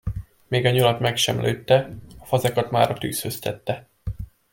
[0.47, 3.89] Még a nyulat meg sem lőtte, a fazekat már a tűzhöz tette.